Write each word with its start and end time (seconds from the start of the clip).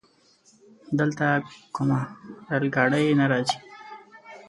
دلته 0.99 1.25
کومه 1.75 1.99
رايل 2.49 2.65
ګاډی 2.75 3.07
نه 3.19 3.25
راځي؟ 3.31 3.57